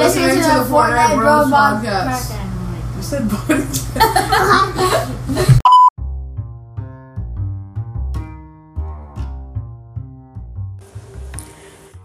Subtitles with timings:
[0.00, 2.32] listening to the Fortnite Bro podcast.
[2.96, 3.80] You said podcast.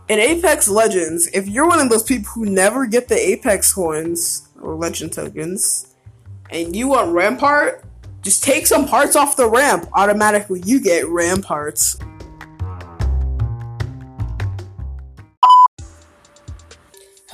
[0.07, 4.49] In Apex Legends, if you're one of those people who never get the Apex coins
[4.61, 5.95] or legend tokens,
[6.51, 7.83] and you want Rampart,
[8.21, 9.89] just take some parts off the ramp.
[9.93, 11.97] Automatically, you get Ramparts.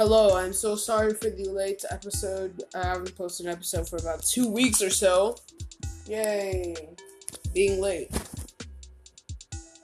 [0.04, 2.64] Hello, I'm so sorry for the late episode.
[2.74, 5.38] Uh, I haven't posted an episode for about two weeks or so.
[6.08, 6.76] Yay,
[7.54, 8.10] being late.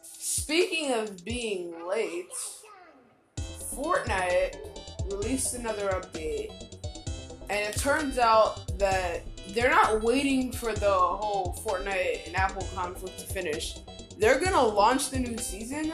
[0.01, 2.25] Speaking of being late,
[3.71, 4.57] Fortnite
[5.05, 6.49] released another update,
[7.51, 13.19] and it turns out that they're not waiting for the whole Fortnite and Apple conflict
[13.19, 13.77] to finish.
[14.17, 15.93] They're gonna launch the new season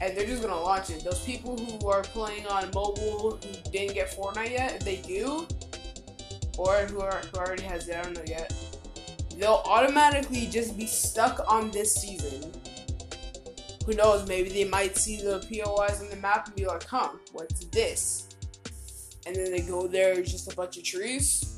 [0.00, 1.04] and they're just gonna launch it.
[1.04, 5.46] Those people who are playing on mobile who didn't get Fortnite yet, if they do,
[6.58, 8.52] or who, are, who already has it, I don't know yet,
[9.38, 12.52] they'll automatically just be stuck on this season.
[13.86, 14.26] Who knows?
[14.26, 18.28] Maybe they might see the POIs on the map and be like, "Huh, what's this?"
[19.26, 21.54] And then they go there, just a bunch of trees.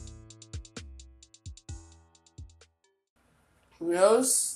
[3.79, 4.56] Who knows?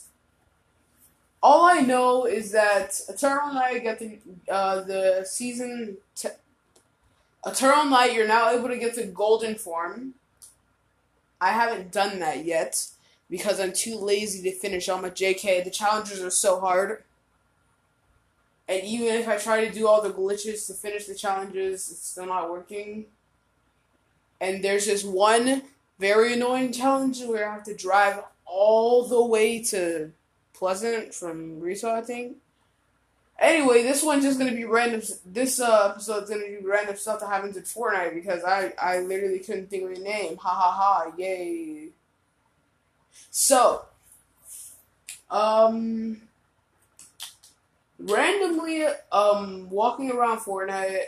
[1.42, 4.18] All I know is that Eternal Knight get the
[4.50, 5.96] uh, the season.
[6.14, 6.28] T-
[7.46, 10.14] Eternal Knight, you're now able to get the golden form.
[11.40, 12.86] I haven't done that yet
[13.30, 15.64] because I'm too lazy to finish all my JK.
[15.64, 17.02] The challenges are so hard.
[18.68, 22.06] And even if I try to do all the glitches to finish the challenges, it's
[22.06, 23.06] still not working.
[24.40, 25.62] And there's just one
[25.98, 30.12] very annoying challenge where I have to drive all the way to
[30.60, 32.36] Pleasant from Resale, I think.
[33.38, 35.00] Anyway, this one's just gonna be random.
[35.24, 39.38] This uh, episode's gonna be random stuff that happens in Fortnite because I I literally
[39.38, 40.36] couldn't think of a name.
[40.36, 41.12] Ha ha ha!
[41.16, 41.88] Yay!
[43.30, 43.86] So,
[45.30, 46.20] um,
[47.98, 51.04] randomly um walking around Fortnite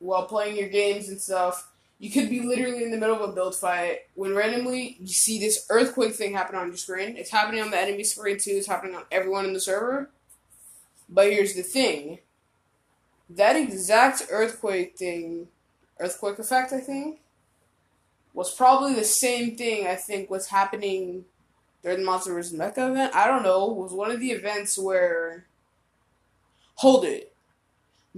[0.00, 3.32] while playing your games and stuff, you could be literally in the middle of a
[3.32, 7.16] build fight when randomly you see this earthquake thing happen on your screen.
[7.16, 10.10] It's happening on the enemy screen too, it's happening on everyone in the server.
[11.08, 12.18] But here's the thing
[13.30, 15.48] that exact earthquake thing,
[15.98, 17.20] earthquake effect, I think,
[18.34, 21.24] was probably the same thing I think was happening
[21.82, 22.58] during the Monster vs.
[22.58, 23.14] Mecha event.
[23.14, 23.70] I don't know.
[23.70, 25.46] It was one of the events where.
[26.76, 27.32] Hold it.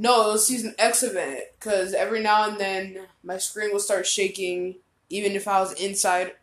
[0.00, 4.06] No, it was season X event because every now and then my screen will start
[4.06, 4.76] shaking,
[5.10, 6.34] even if I was inside.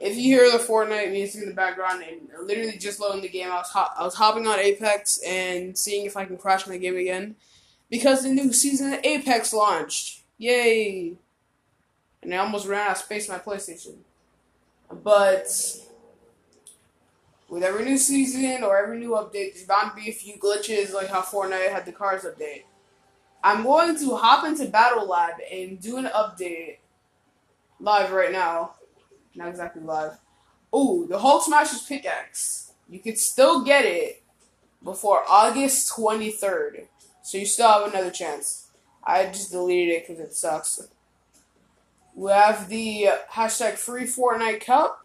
[0.00, 3.52] If you hear the Fortnite music in the background and literally just loading the game,
[3.52, 6.96] I was I was hopping on Apex and seeing if I can crash my game
[6.96, 7.36] again
[7.88, 10.22] because the new season of Apex launched.
[10.38, 11.14] Yay!
[12.20, 13.98] And I almost ran out of space on my PlayStation.
[14.90, 15.46] But
[17.54, 20.92] with every new season or every new update, there's bound to be a few glitches
[20.92, 22.64] like how Fortnite had the cars update.
[23.44, 26.78] I'm going to hop into Battle Lab and do an update
[27.78, 28.74] live right now.
[29.36, 30.18] Not exactly live.
[30.74, 32.72] Ooh, the Hulk Smasher's pickaxe.
[32.88, 34.24] You could still get it
[34.82, 36.88] before August 23rd.
[37.22, 38.66] So you still have another chance.
[39.04, 40.88] I just deleted it because it sucks.
[42.16, 45.03] We have the hashtag free Fortnite Cup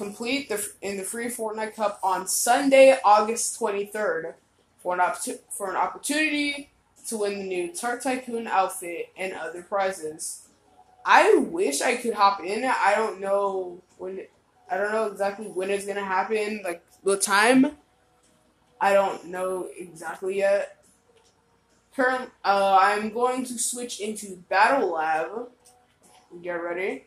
[0.00, 4.32] complete the, in the free Fortnite Cup on Sunday, August 23rd
[4.82, 5.14] for an,
[5.50, 6.70] for an opportunity
[7.06, 10.48] to win the new Tart Tycoon outfit and other prizes.
[11.04, 12.64] I wish I could hop in.
[12.64, 14.26] I don't know when.
[14.70, 16.60] I don't know exactly when it's gonna happen.
[16.62, 17.72] Like the time,
[18.80, 20.82] I don't know exactly yet.
[21.96, 25.48] Current, uh, I'm going to switch into Battle Lab.
[26.42, 27.04] Get ready.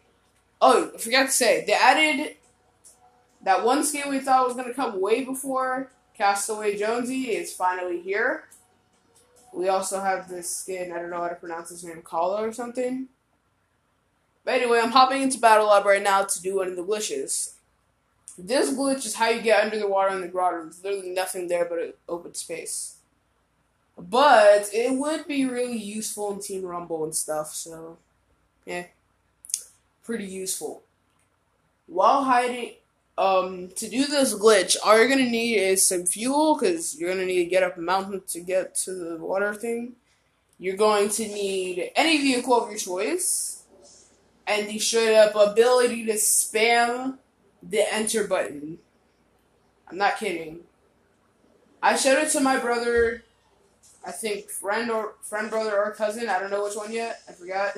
[0.60, 2.36] Oh, I forgot to say they added
[3.44, 8.46] that one skin we thought was gonna come way before Castaway Jonesy is finally here.
[9.54, 12.51] We also have this skin, I don't know how to pronounce his name, Kala or
[12.51, 13.07] something.
[14.45, 17.54] But anyway, I'm hopping into Battle Lab right now to do one of the glitches.
[18.38, 20.63] This glitch is how you get under the water in the grotto.
[20.63, 22.98] There's literally nothing there but an open space.
[23.98, 27.98] But it would be really useful in Team Rumble and stuff, so
[28.66, 28.86] yeah.
[30.04, 30.84] Pretty useful.
[31.86, 32.74] While hiding
[33.18, 37.25] um, to do this glitch, all you're gonna need is some fuel because you're gonna
[37.25, 39.94] need to get up a mountain to get to the water thing.
[40.57, 43.63] You're going to need any vehicle of your choice,
[44.48, 47.18] and the straight up ability to spam
[47.62, 48.80] the enter button.
[49.88, 50.62] I'm not kidding.
[51.81, 53.24] I showed it to my brother
[54.06, 56.27] I think friend or friend, brother, or cousin.
[56.27, 57.21] I don't know which one yet.
[57.27, 57.77] I forgot.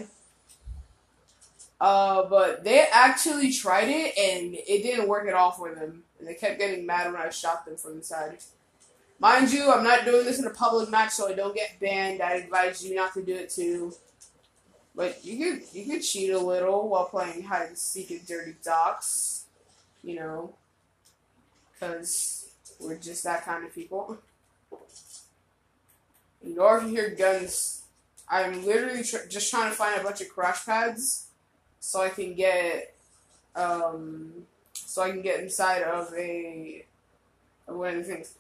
[1.80, 6.04] Uh, but they actually tried it and it didn't work at all for them.
[6.20, 8.38] And they kept getting mad when I shot them from the side.
[9.20, 12.22] Mind you, I'm not doing this in a public match, so I don't get banned.
[12.22, 13.94] I advise you not to do it too.
[14.94, 18.56] But you could you could cheat a little while playing hide and seek in dirty
[18.64, 19.46] docks,
[20.04, 20.54] you know,
[21.74, 22.50] because
[22.80, 24.18] we're just that kind of people.
[26.58, 27.84] Or if you hear guns,
[28.30, 31.25] I'm literally tr- just trying to find a bunch of crash pads
[31.86, 32.96] so I can get
[33.56, 34.32] um
[34.74, 36.84] so I can get inside of a
[37.68, 38.36] of one of the things.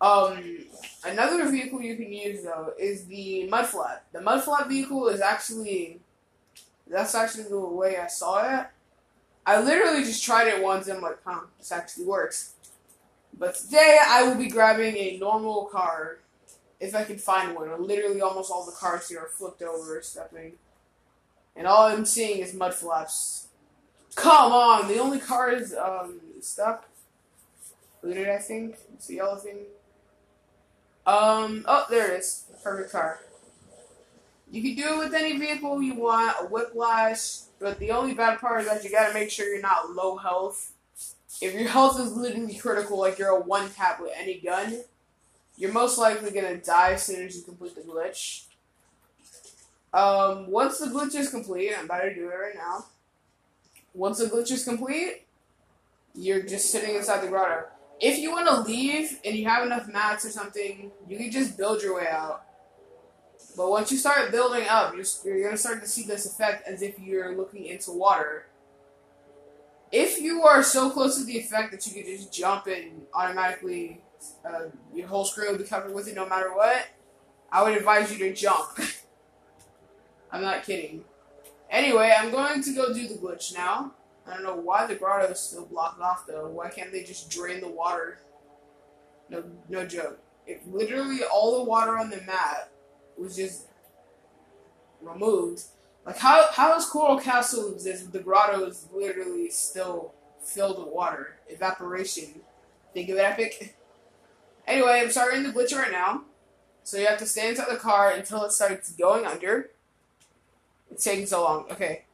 [0.00, 0.64] Um,
[1.04, 4.00] another vehicle you can use though is the mudflap.
[4.12, 6.00] The mudflap vehicle is actually
[6.86, 8.66] that's actually the way I saw it.
[9.46, 12.54] I literally just tried it once and I'm like, huh, this actually works.
[13.38, 16.18] But today I will be grabbing a normal car
[16.78, 17.86] if I can find one.
[17.86, 20.52] Literally almost all the cars here are flipped over or stepping.
[21.56, 23.48] And all I'm seeing is mud flaps.
[24.14, 26.88] Come on, the only car is um stuck.
[28.02, 28.76] Booted, I think.
[28.94, 29.66] It's the yellow thing.
[31.06, 32.44] Um, oh, there it is.
[32.62, 33.20] Perfect car.
[34.50, 38.40] You can do it with any vehicle you want, a whiplash, but the only bad
[38.40, 40.72] part is that you gotta make sure you're not low health.
[41.40, 44.82] If your health is literally critical, like you're a one tap with any gun,
[45.56, 48.44] you're most likely gonna die as soon as you complete the glitch.
[49.92, 52.86] Um, once the glitch is complete, I'm about to do it right now.
[53.92, 55.26] Once the glitch is complete,
[56.14, 57.66] you're just sitting inside the grotto
[58.00, 61.56] if you want to leave and you have enough mats or something, you can just
[61.56, 62.42] build your way out.
[63.56, 66.66] But once you start building up, you're, you're going to start to see this effect
[66.66, 68.46] as if you're looking into water.
[69.92, 74.00] If you are so close to the effect that you can just jump and automatically
[74.46, 76.86] uh, your whole screen will be covered with it no matter what,
[77.52, 78.78] I would advise you to jump.
[80.32, 81.04] I'm not kidding.
[81.70, 83.92] Anyway, I'm going to go do the glitch now.
[84.26, 86.48] I don't know why the grotto is still blocked off though.
[86.48, 88.18] Why can't they just drain the water?
[89.28, 90.18] No, no joke.
[90.46, 92.70] If literally all the water on the map
[93.16, 93.66] was just
[95.00, 95.62] removed,
[96.04, 102.40] like how how does Coral Castle the grotto is literally still filled with water, evaporation.
[102.92, 103.76] Think of it epic.
[104.66, 106.22] Anyway, I'm starting the glitch right now.
[106.82, 109.70] So you have to stay inside the car until it starts going under.
[110.90, 111.66] It's taking so long.
[111.70, 112.04] Okay.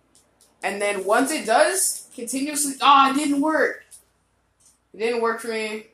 [0.62, 3.84] And then once it does, continuously, ah, oh, it didn't work.
[4.92, 5.86] It didn't work for me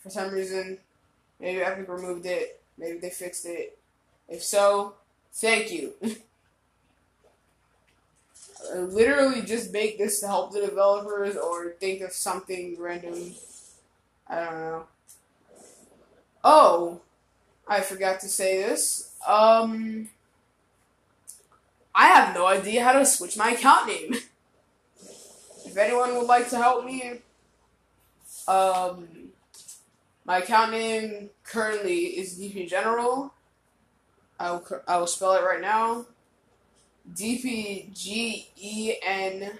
[0.00, 0.78] for some reason.
[1.40, 2.60] Maybe Epic removed it.
[2.76, 3.78] Maybe they fixed it.
[4.28, 4.94] If so,
[5.32, 5.94] thank you.
[8.74, 13.34] Literally just make this to help the developers or think of something random.
[14.28, 14.84] I don't know.
[16.44, 17.00] Oh,
[17.66, 19.14] I forgot to say this.
[19.26, 20.08] Um,
[21.98, 24.14] I have no idea how to switch my account name.
[25.66, 27.14] if anyone would like to help me,
[28.46, 29.08] um,
[30.24, 33.34] my account name currently is DP General.
[34.38, 36.06] I will, I will spell it right now.
[37.12, 39.58] D P G E N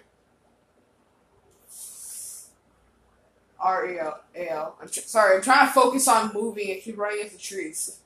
[3.59, 4.77] R E L A L.
[4.81, 7.99] I'm sorry, I'm trying to focus on moving and keep running into trees.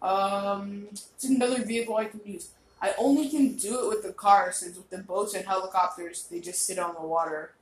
[0.00, 2.48] Um, it's another vehicle I can use.
[2.82, 6.40] I only can do it with the car since with the boats and helicopters they
[6.40, 7.52] just sit on the water.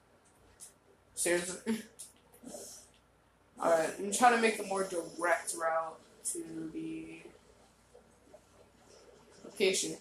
[1.15, 1.83] Seriously.
[3.61, 5.99] Alright, I'm trying to make a more direct route
[6.33, 7.23] to the
[9.45, 9.97] location.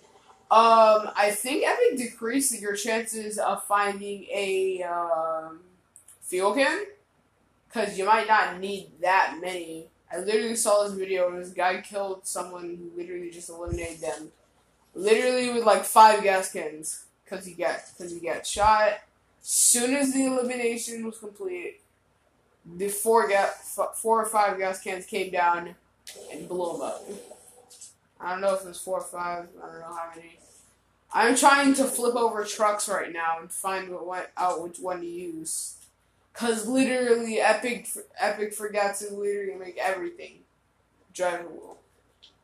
[0.49, 5.61] Um, I think Epic decreased your chances of finding a um,
[6.21, 6.85] fuel can
[7.67, 9.87] because you might not need that many.
[10.11, 14.31] I literally saw this video where this guy killed someone who literally just eliminated them
[14.97, 18.99] literally with like five gas cans because he got because he got shot.
[19.41, 21.79] Soon as the elimination was complete,
[22.65, 25.75] the four gas four or five gas cans came down
[26.31, 27.03] and blew him up.
[28.19, 29.47] I don't know if it was four or five.
[29.63, 30.39] I don't know how many.
[31.13, 34.99] I'm trying to flip over trucks right now and find what went out which one
[35.01, 35.75] to use.
[36.33, 37.87] Cause literally, Epic
[38.19, 40.39] Epic forgot to literally make everything
[41.13, 41.76] drivable.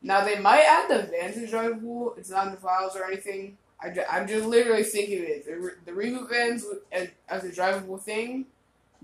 [0.04, 2.16] Now they might add the vans drivable.
[2.18, 3.56] It's not in the files or anything.
[3.80, 5.46] I I'm just literally thinking of it.
[5.46, 8.44] The, the reboot vans as, as a drivable thing,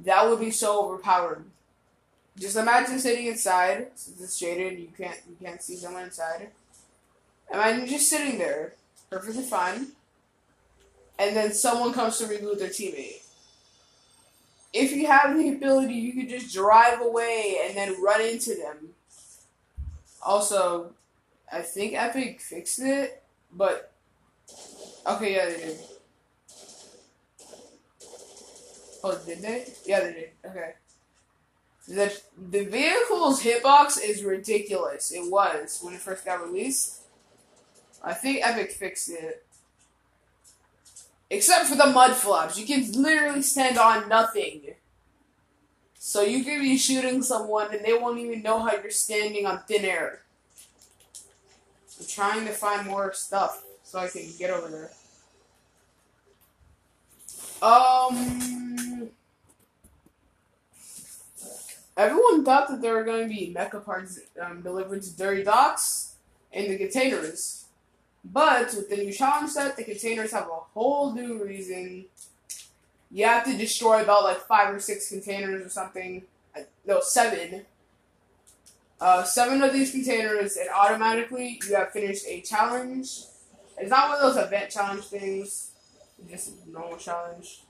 [0.05, 1.45] that would be so overpowered.
[2.39, 3.89] Just imagine sitting inside.
[3.95, 6.51] Since it's shaded, you can't you can't see someone inside.
[7.51, 8.75] Imagine just sitting there,
[9.09, 9.89] perfectly fine,
[11.19, 13.23] and then someone comes to reboot their teammate.
[14.75, 18.91] If you have the ability, you could just drive away and then run into them
[20.23, 20.93] Also,
[21.53, 23.23] I think Epic fixed it,
[23.53, 23.93] but
[25.07, 25.79] okay, yeah, they did.
[29.03, 29.73] Oh, did they?
[29.87, 30.31] Yeah, they did.
[30.45, 30.75] Okay.
[31.89, 35.11] The the vehicle's hitbox is ridiculous.
[35.11, 37.01] It was when it first got released.
[38.03, 39.45] I think Epic fixed it.
[41.31, 42.59] Except for the mud flaps.
[42.59, 44.75] You can literally stand on nothing.
[46.03, 49.61] So you could be shooting someone and they won't even know how you're standing on
[49.69, 50.23] thin air.
[52.01, 54.91] I'm trying to find more stuff so I can get over there.
[57.63, 59.11] Um,
[61.99, 66.15] everyone thought that there were going to be mecha parts um, delivered to Dirty Docks
[66.51, 67.67] in the containers.
[68.25, 72.07] But with the new challenge set, the containers have a whole new reason.
[73.11, 76.23] You have to destroy about like five or six containers or something.
[76.87, 77.67] No, seven.
[79.01, 83.23] Uh, seven of these containers, and automatically you have finished a challenge.
[83.79, 85.71] It's not one of those event challenge things,
[86.29, 87.63] just a normal challenge.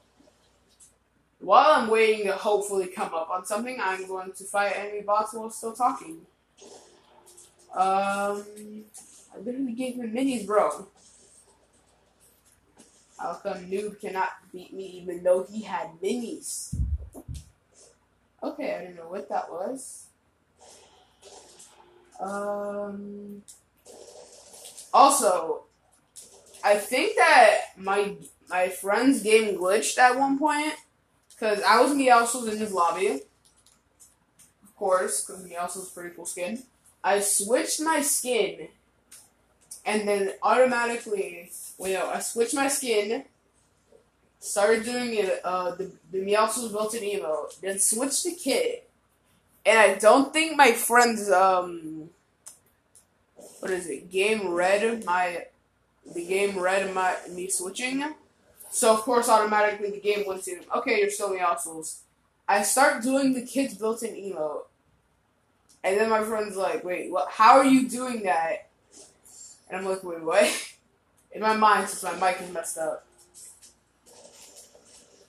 [1.39, 5.33] While I'm waiting to hopefully come up on something, I'm going to fight enemy bots
[5.33, 6.19] while still talking.
[7.73, 8.45] Um,
[9.33, 10.89] I literally gave him minis, bro.
[13.21, 16.75] How come Noob cannot beat me even though he had minis?
[18.43, 20.07] Okay, I don't know what that was.
[22.19, 23.43] Um.
[24.93, 25.65] Also,
[26.65, 28.17] I think that my
[28.49, 30.75] my friend's game glitched at one point
[31.31, 33.21] because I was Meowscles in his lobby.
[34.65, 36.63] Of course, because Meowscles pretty cool skin.
[37.05, 38.69] I switched my skin,
[39.85, 43.25] and then automatically, you know, I switched my skin.
[44.43, 48.89] Started doing it, uh, the, the Meowscles built-in emote, then switched the kit,
[49.67, 52.09] and I don't think my friend's um
[53.61, 54.11] what is it?
[54.11, 55.45] Game read my
[56.15, 58.03] the game read my me switching.
[58.71, 61.99] So of course automatically the game went to okay, you're still Meowscles.
[62.49, 64.63] I start doing the kid's built-in emote.
[65.85, 68.70] And then my friend's like, wait, what how are you doing that?
[69.71, 70.73] And I'm like, wait, what?
[71.33, 73.07] In my mind, since my mic is messed up.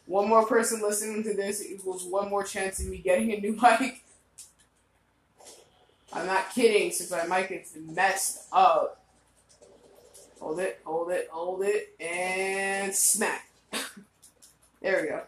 [0.07, 3.53] One more person listening to this equals one more chance of me getting a new
[3.61, 4.03] mic.
[6.11, 9.01] I'm not kidding, since my mic is messed up.
[10.39, 13.47] Hold it, hold it, hold it, and smack.
[14.81, 15.21] there we go.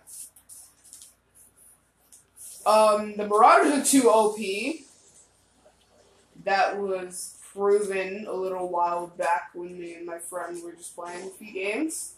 [2.65, 4.38] Um, the Marauders are too OP.
[6.43, 11.27] That was proven a little while back when me and my friend were just playing
[11.27, 12.15] a few games.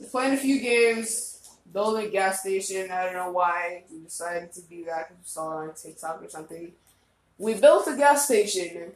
[0.00, 2.90] We playing a few games, building a gas station.
[2.90, 6.22] I don't know why we decided to do that because we saw it on TikTok
[6.22, 6.72] or something.
[7.38, 8.92] We built a gas station,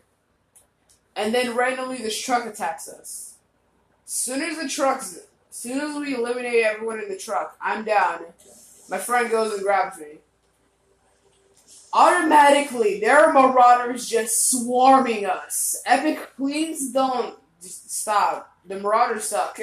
[1.16, 3.34] and then randomly this truck attacks us.
[4.04, 5.18] Soon as the trucks,
[5.50, 8.20] soon as we eliminate everyone in the truck, I'm down.
[8.88, 10.18] My friend goes and grabs me.
[11.92, 15.80] Automatically, there are marauders just swarming us.
[15.86, 18.52] Epic, please don't stop.
[18.66, 19.58] The marauders suck.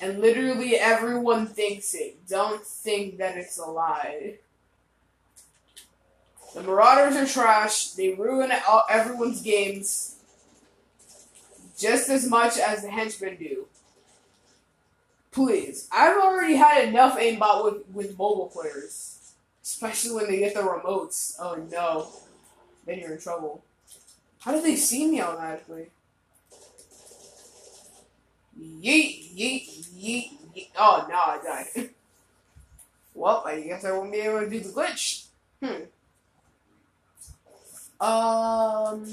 [0.00, 2.26] and literally everyone thinks it.
[2.28, 4.38] Don't think that it's a lie.
[6.54, 7.90] The Marauders are trash.
[7.90, 10.16] They ruin all, everyone's games
[11.78, 13.66] just as much as the henchmen do.
[15.30, 15.88] Please.
[15.92, 19.17] I've already had enough aimbot with, with mobile players.
[19.68, 21.34] Especially when they get the remotes.
[21.38, 22.08] Oh no.
[22.86, 23.62] Then you're in trouble.
[24.40, 25.90] How do they see me automatically?
[28.58, 30.68] Yeet, yeet, yeet, yeet.
[30.78, 31.90] Oh, no, I died.
[33.14, 35.26] well, I guess I won't be able to do the glitch.
[35.62, 35.84] Hmm.
[38.00, 39.06] Um,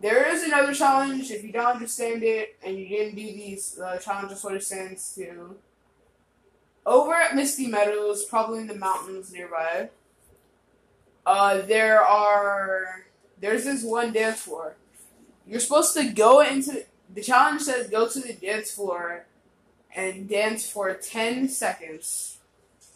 [0.00, 1.32] there is another challenge.
[1.32, 5.16] If you don't understand it and you didn't do these uh, challenges what it stands
[5.16, 5.56] to,
[6.90, 9.90] over at Misty Meadows, probably in the mountains nearby,
[11.24, 13.06] uh, there are
[13.40, 14.74] there's this one dance floor.
[15.46, 19.24] You're supposed to go into the challenge says go to the dance floor
[19.94, 22.38] and dance for ten seconds.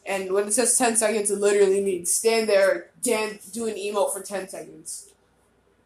[0.06, 4.12] And when it says 10 seconds, it literally means stand there, dance, do an emote
[4.12, 5.08] for 10 seconds.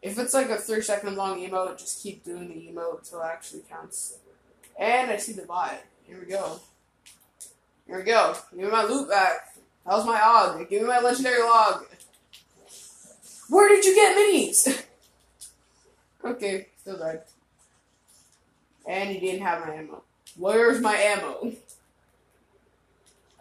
[0.03, 3.27] If it's like a 3 second long emote, just keep doing the emote until it
[3.27, 4.19] actually counts.
[4.77, 5.85] And I see the bot.
[6.05, 6.59] Here we go.
[7.88, 8.37] Here we go.
[8.50, 9.57] Give me my loot back.
[9.87, 10.68] How's my og?
[10.68, 11.87] Give me my legendary log.
[13.49, 14.85] Where did you get minis?
[16.25, 17.23] okay, still died.
[18.87, 20.02] And you didn't have my ammo.
[20.37, 21.52] Where's my ammo?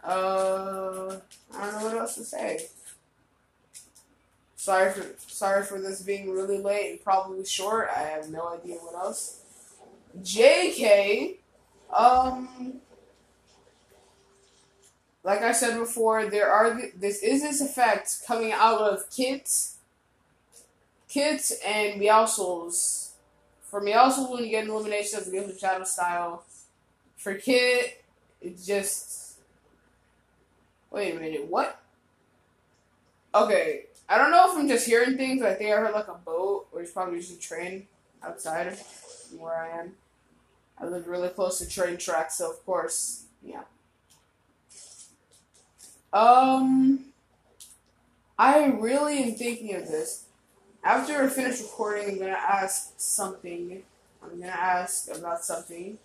[0.02, 1.16] Uh,
[1.54, 2.68] I don't know what else to say.
[4.56, 7.88] Sorry for sorry for this being really late and probably short.
[7.94, 9.40] I have no idea what else.
[10.22, 11.36] JK,
[11.94, 12.80] um,
[15.28, 19.76] like I said before, there are this is this effect coming out of kits,
[21.06, 23.10] kits and Meowscles.
[23.60, 26.44] For Meowscles, when you get an elimination of the Gift of Shadow style,
[27.18, 28.02] for Kit,
[28.40, 29.40] it's just.
[30.90, 31.78] Wait a minute, what?
[33.34, 35.42] Okay, I don't know if I'm just hearing things.
[35.42, 37.86] But I think I heard like a boat, or it's probably just a train
[38.22, 38.78] outside
[39.36, 39.92] where I am.
[40.78, 43.64] I live really close to train tracks, so of course, yeah.
[46.12, 47.04] Um,
[48.38, 50.24] I really am thinking of this.
[50.82, 53.82] After I finish recording, I'm gonna ask something.
[54.22, 55.98] I'm gonna ask about something.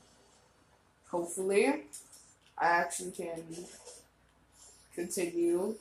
[1.09, 1.83] Hopefully,
[2.57, 3.43] I actually can
[4.93, 5.75] continue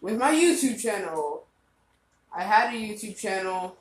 [0.00, 1.44] with my YouTube channel.
[2.34, 3.76] I had a YouTube channel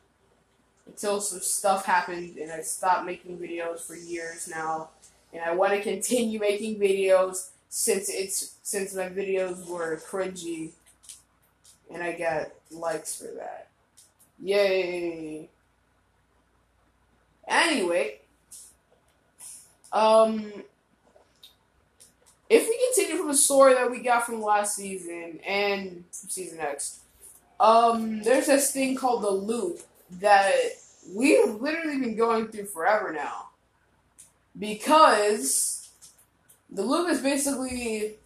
[0.85, 4.89] until some stuff happened and I stopped making videos for years now.
[5.33, 10.71] And I want to continue making videos since it's since my videos were cringy
[11.93, 13.67] and I got likes for that.
[14.41, 15.49] Yay.
[17.45, 18.19] Anyway,
[19.91, 20.53] um
[22.49, 27.01] if we continue from the story that we got from last season and season X,
[27.59, 29.81] um, there's this thing called the loop
[30.21, 30.53] that
[31.13, 33.49] we've literally been going through forever now.
[34.57, 35.84] Because
[36.75, 38.17] the loop is basically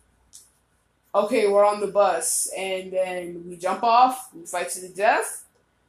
[1.14, 5.46] okay, we're on the bus, and then we jump off, we fight to the death,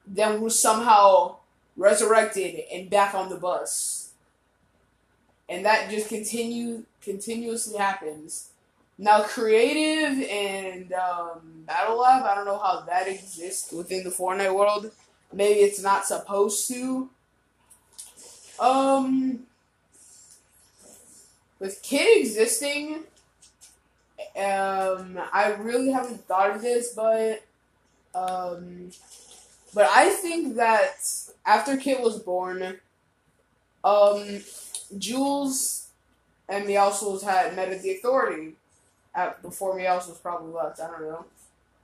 [0.07, 1.37] then we're somehow
[1.77, 4.13] resurrected and back on the bus.
[5.49, 8.51] And that just continue continuously happens.
[8.99, 14.55] Now, creative and um, battle lab, I don't know how that exists within the Fortnite
[14.55, 14.91] world.
[15.33, 17.09] Maybe it's not supposed to.
[18.59, 19.41] Um,
[21.61, 23.05] with Kit existing,
[24.37, 27.45] um, I really haven't thought of this, but
[28.15, 28.91] um,
[29.73, 30.97] but I think that
[31.47, 32.79] after Kit was born,
[33.85, 34.41] um,
[34.99, 35.89] Jules
[36.49, 38.55] and Meowscles had met at the Authority
[39.15, 40.81] at, before Meowscles probably left.
[40.81, 41.25] I don't know.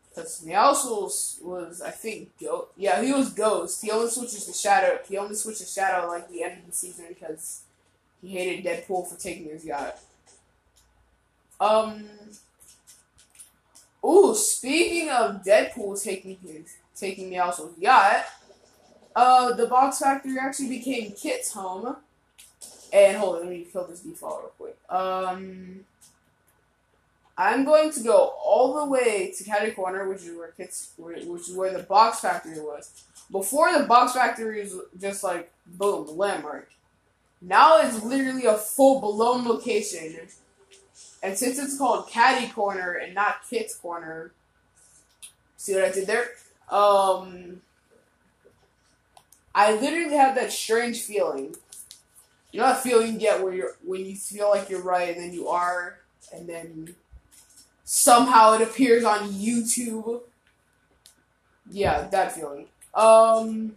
[0.08, 3.82] Because Meowscles was, I think, Go- yeah, he was Ghost.
[3.82, 4.98] He only switches to Shadow.
[5.06, 7.62] He only switches Shadow like the end of the season because
[8.22, 9.98] he hated Deadpool for taking his yacht.
[11.60, 12.04] Um.
[14.04, 18.24] Ooh, speaking of Deadpool taking his taking Meowscles' yacht,
[19.14, 21.96] uh, the Box Factory actually became Kit's home.
[22.92, 24.76] And hold on, let me kill this default real quick.
[24.88, 25.84] Um.
[27.38, 31.48] I'm going to go all the way to Catty Corner, which is where Kits, which
[31.48, 33.04] is where the box factory was.
[33.30, 36.70] Before the box factory was just like boom, landmark.
[37.46, 40.16] Now it's literally a full blown location.
[41.22, 44.32] And since it's called Catty Corner and not Kit's Corner,
[45.56, 46.28] see what I did there?
[46.70, 47.62] Um,
[49.54, 51.54] I literally have that strange feeling.
[52.50, 55.22] You know that feeling you get where you're when you feel like you're right and
[55.22, 56.00] then you are,
[56.34, 56.96] and then
[57.84, 60.22] somehow it appears on YouTube.
[61.70, 62.66] Yeah, that feeling.
[62.92, 63.76] Um,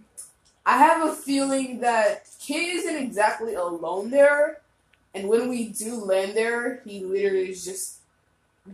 [0.70, 4.62] I have a feeling that Kit isn't exactly alone there,
[5.16, 7.98] and when we do land there, he literally is just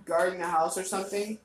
[0.03, 1.37] guarding the house or something.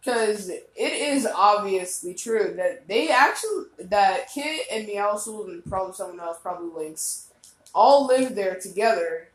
[0.00, 6.20] Because it is obviously true that they actually that Kit and Meowscles and probably someone
[6.20, 7.26] else, probably Lynx,
[7.74, 9.26] all live there together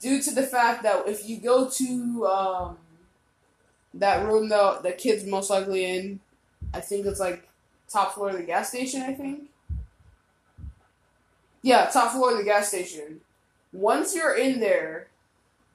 [0.00, 2.76] due to the fact that if you go to um,
[3.94, 6.20] that room though the kid's most likely in,
[6.74, 7.49] I think it's like
[7.90, 9.48] top floor of the gas station, I think.
[11.62, 13.20] Yeah, top floor of the gas station.
[13.72, 15.08] Once you're in there,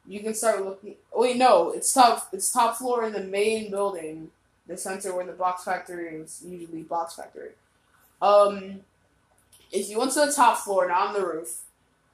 [0.08, 4.32] you can start looking wait, no, it's top it's top floor in the main building,
[4.68, 7.52] the center where the box factory is usually box factory.
[8.22, 8.82] Um
[9.72, 11.62] if you went to the top floor, not on the roof,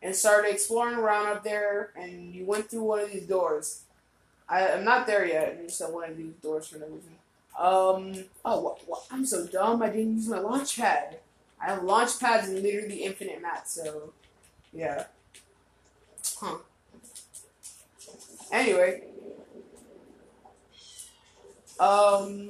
[0.02, 3.84] and started exploring around up there, and you went through one of these doors.
[4.50, 5.58] I, am not there yet.
[5.60, 7.16] I just said one of these doors for no reason.
[7.58, 8.26] Um.
[8.44, 9.04] Oh, what, what?
[9.12, 9.82] I'm so dumb.
[9.82, 11.20] I didn't use my launch pad.
[11.62, 13.74] I have launch pads and literally infinite mats.
[13.74, 14.14] So,
[14.74, 15.06] yeah.
[16.40, 16.58] Huh.
[18.52, 19.04] Anyway.
[21.80, 22.50] Um.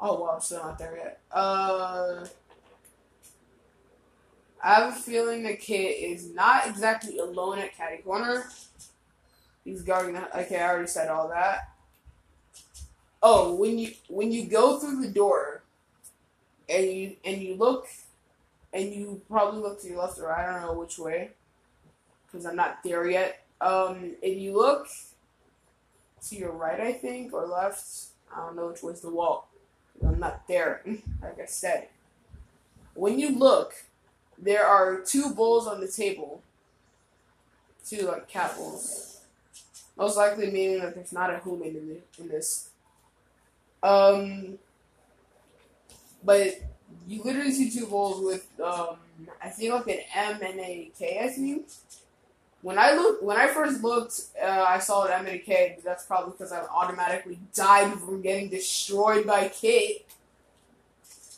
[0.00, 1.20] Oh well, I'm still not there yet.
[1.32, 2.26] Uh.
[4.62, 8.44] I have a feeling the kid is not exactly alone at Catty Corner.
[9.64, 10.40] He's guarding the.
[10.40, 11.70] Okay, I already said all that.
[13.22, 15.62] Oh, when you when you go through the door,
[16.68, 17.86] and you and you look,
[18.72, 20.48] and you probably look to your left or right.
[20.48, 21.30] I don't know which way,
[22.26, 23.44] because I'm not there yet.
[23.60, 24.86] Um, and you look
[26.28, 27.84] to your right, I think, or left.
[28.34, 29.48] I don't know which way's the wall.
[30.06, 30.82] I'm not there,
[31.22, 31.88] like I said.
[32.94, 33.72] When you look,
[34.36, 36.42] there are two bowls on the table.
[37.84, 39.20] Two like cat bowls.
[39.96, 42.67] Most likely meaning that there's not a human in, the, in this.
[43.82, 44.58] Um,
[46.24, 46.60] but
[47.06, 48.96] you literally see two bowls with um,
[49.42, 51.20] I think like an M and a K.
[51.22, 51.66] I think.
[52.60, 55.74] When I look, when I first looked, uh, I saw an M and a K.
[55.76, 60.06] But that's probably because I automatically died from getting destroyed by Kit.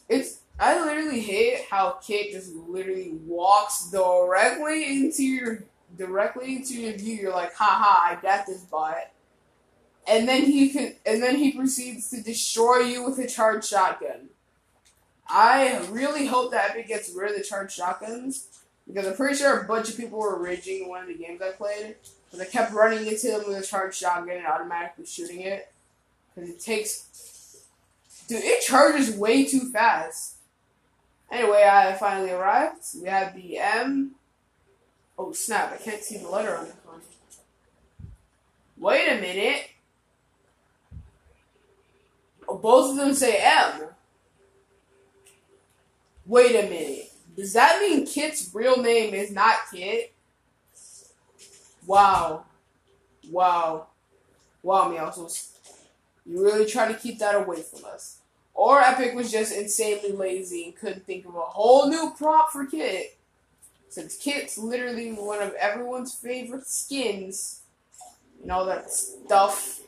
[0.09, 5.65] It's I literally hate how Kit just literally walks directly into your
[5.97, 7.17] directly into your view.
[7.17, 9.11] You're like, haha, I got this bot.
[10.11, 14.31] And then he can, and then he proceeds to destroy you with a charged shotgun.
[15.29, 18.49] I really hope that Epic gets rid of the charged shotguns
[18.89, 21.41] because I'm pretty sure a bunch of people were raging in one of the games
[21.41, 21.95] I played
[22.25, 25.73] because I kept running into them with a charged shotgun and automatically shooting it
[26.35, 27.63] because it takes,
[28.27, 30.39] dude, it charges way too fast.
[31.31, 32.85] Anyway, I finally arrived.
[33.01, 34.17] We have the M.
[35.17, 35.73] Oh snap!
[35.73, 37.01] I can't see the letter on this one.
[38.77, 39.71] Wait a minute.
[42.57, 43.89] Both of them say M.
[46.27, 47.13] Wait a minute.
[47.37, 50.13] Does that mean Kit's real name is not Kit?
[51.87, 52.45] Wow.
[53.31, 53.87] Wow.
[54.63, 55.53] Wow, Meowscles.
[56.27, 58.19] You really try to keep that away from us.
[58.55, 62.67] Or Epic was just insanely lazy and couldn't think of a whole new prop for
[62.67, 63.17] Kit.
[63.89, 67.63] Since Kit's literally one of everyone's favorite skins
[68.43, 69.81] and all that stuff.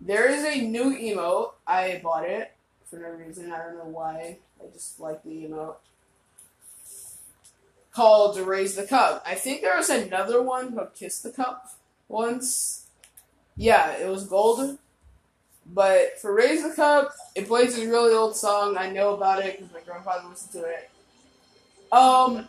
[0.00, 1.52] There is a new emote.
[1.66, 2.52] I bought it
[2.86, 3.52] for no reason.
[3.52, 4.38] I don't know why.
[4.60, 5.76] I just like the emote.
[7.92, 9.22] Called Raise the Cup.
[9.26, 11.74] I think there was another one called Kiss the Cup
[12.08, 12.86] once.
[13.56, 14.78] Yeah, it was gold.
[15.66, 18.76] But for Raise the Cup, it plays a really old song.
[18.76, 20.90] I know about it because my grandfather listened to it.
[21.92, 22.48] Um,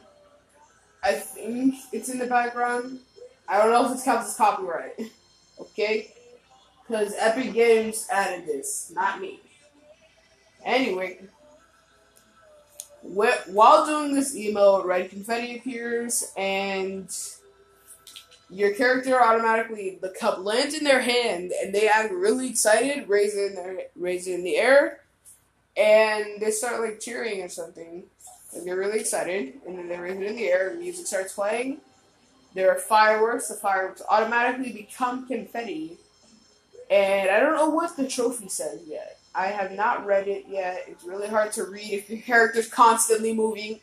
[1.04, 3.00] I think it's in the background.
[3.48, 4.94] I don't know if it counts as copyright.
[5.60, 6.14] okay?
[6.92, 9.40] Because Epic Games added this, not me.
[10.66, 11.22] Anyway,
[13.02, 17.10] while doing this email, red confetti appears, and
[18.50, 23.38] your character automatically the cup lands in their hand, and they act really excited, raise
[23.38, 25.00] it in their raise it in the air,
[25.78, 28.04] and they start like cheering or something.
[28.54, 30.76] Like they're really excited, and then they raise it in the air.
[30.78, 31.78] Music starts playing.
[32.54, 33.48] There are fireworks.
[33.48, 35.98] The fireworks automatically become confetti,
[36.92, 39.18] and I don't know what the trophy says yet.
[39.34, 40.84] I have not read it yet.
[40.90, 43.80] It's really hard to read if your character's constantly moving.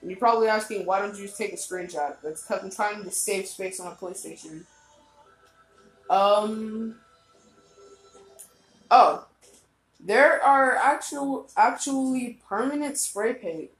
[0.00, 2.16] And you're probably asking, why don't you just take a screenshot?
[2.22, 4.64] That's because I'm trying to save space on a PlayStation.
[6.08, 6.96] Um.
[8.90, 9.26] Oh,
[10.00, 13.70] there are actual, actually permanent spray paint,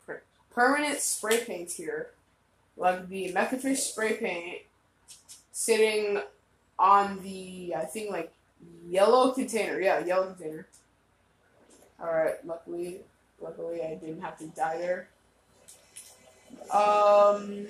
[0.53, 2.09] permanent spray paints here,
[2.77, 4.63] like the Mechafish spray paint,
[5.53, 6.21] sitting
[6.79, 8.33] on the I think like
[8.89, 9.81] Yellow container.
[9.81, 10.67] Yeah, yellow container.
[12.01, 13.01] Alright, luckily,
[13.41, 15.09] luckily I didn't have to die there.
[16.73, 17.67] Um.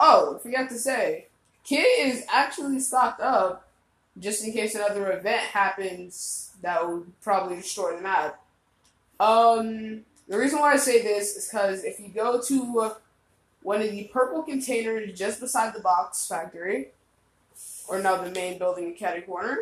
[0.00, 1.26] Oh, forgot to say,
[1.64, 3.68] Kit is actually stocked up
[4.18, 8.40] just in case another event happens that would probably destroy the map.
[9.20, 12.94] Um, the reason why I say this is because if you go to uh,
[13.62, 16.88] one of the purple containers just beside the box factory,
[17.88, 19.58] or now the main building in Catty Corner.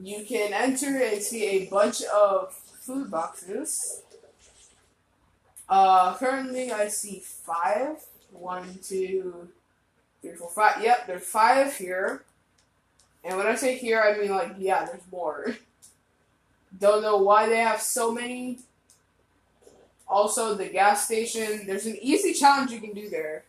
[0.00, 4.02] You can enter and see a bunch of food boxes.
[5.68, 7.96] Uh, currently, I see five.
[8.30, 9.48] One, two,
[10.22, 10.82] three, four, five.
[10.82, 12.24] Yep, there's five here.
[13.24, 15.54] And when I say here, I mean like, yeah, there's more.
[16.80, 18.58] Don't know why they have so many.
[20.12, 21.66] Also, the gas station.
[21.66, 23.44] There's an easy challenge you can do there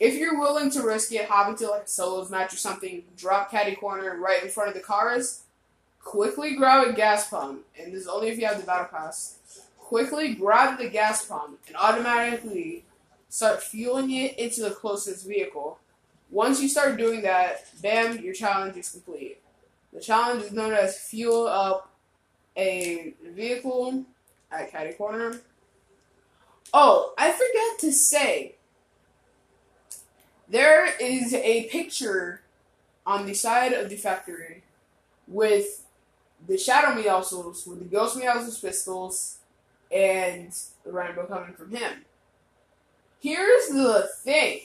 [0.00, 3.50] if you're willing to risk it, hop into like a solos match or something, drop
[3.50, 5.42] catty corner right in front of the cars,
[6.02, 9.36] quickly grab a gas pump, and this is only if you have the battle pass.
[9.78, 12.84] Quickly grab the gas pump and automatically
[13.28, 15.78] start fueling it into the closest vehicle.
[16.30, 19.38] Once you start doing that, bam, your challenge is complete.
[19.92, 21.92] The challenge is known as fuel up
[22.56, 24.04] a vehicle
[24.50, 25.40] at catty corner.
[26.72, 28.54] Oh, I forgot to say,
[30.48, 32.42] there is a picture
[33.06, 34.62] on the side of the factory
[35.26, 35.84] with
[36.46, 39.38] the Shadow Meowscles, with the Ghost Meowscles pistols,
[39.90, 40.52] and
[40.84, 42.04] the Rainbow coming from him.
[43.20, 44.60] Here's the thing.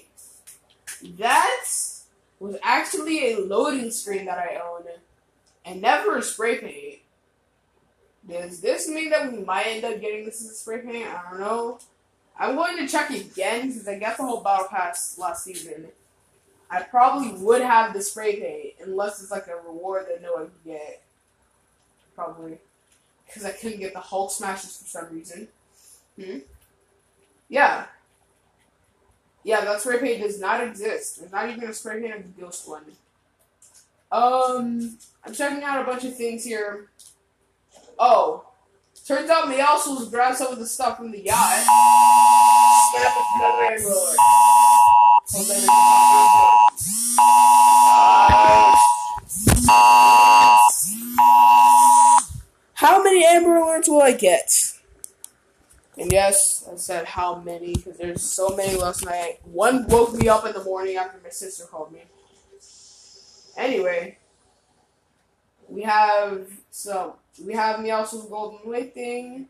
[1.18, 1.66] That
[2.40, 4.84] was actually a loading screen that I own,
[5.66, 7.00] and never a spray paint.
[8.28, 11.08] Does this mean that we might end up getting this as a spray paint?
[11.08, 11.80] I don't know.
[12.38, 15.88] I'm going to check again because I got the whole battle pass last season.
[16.70, 20.52] I probably would have the spray paint unless it's like a reward that no one
[20.64, 21.02] can get.
[22.16, 22.58] Probably
[23.26, 25.48] because I couldn't get the Hulk Smashers for some reason.
[26.20, 26.40] Hmm.
[27.50, 27.86] Yeah.
[29.44, 31.20] Yeah, that spray paint does not exist.
[31.20, 32.84] There's not even a spray paint of the ghost one.
[34.12, 36.88] Um, I'm checking out a bunch of things here.
[38.00, 38.46] Oh,
[39.06, 42.15] turns out Meowscles grabbed some of the stuff from the yacht.
[52.74, 54.74] How many Amber Alerts will I get?
[55.98, 59.40] And yes, I said how many because there's so many last night.
[59.46, 62.02] One woke me up in the morning after my sister called me.
[63.58, 64.18] Anyway,
[65.68, 69.48] we have so we have Meowscles golden weight thing.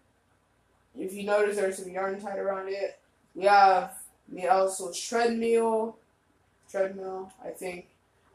[0.98, 3.00] If you notice, there's some yarn tied around it.
[3.36, 3.94] We have
[4.34, 5.98] Meowscles treadmill.
[6.70, 7.88] Treadmill, I think.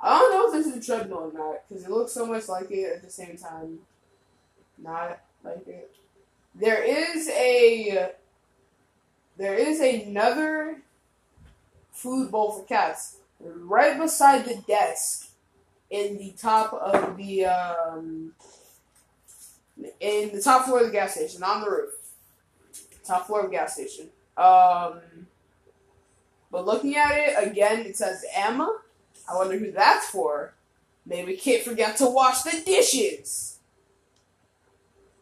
[0.02, 2.48] I don't know if this is a treadmill or not because it looks so much
[2.48, 3.80] like it at the same time.
[4.78, 5.94] Not like it.
[6.54, 8.12] There is a
[9.36, 10.82] there is another
[11.92, 15.30] food bowl for cats right beside the desk
[15.90, 18.32] in the top of the um,
[19.98, 21.94] in the top floor of the gas station on the roof.
[23.04, 24.08] Top floor of the gas station.
[24.36, 25.00] Um,
[26.50, 28.78] but looking at it again, it says Emma.
[29.30, 30.54] I wonder who that's for.
[31.06, 33.58] Maybe Kit forgot to wash the dishes.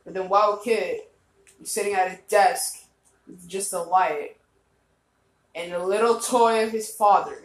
[0.04, 1.12] But then Wild Kit
[1.60, 2.84] is sitting at his desk
[3.26, 4.36] with just a light
[5.54, 7.36] and a little toy of his father.